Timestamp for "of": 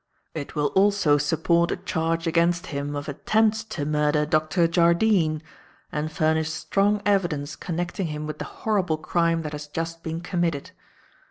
2.95-3.07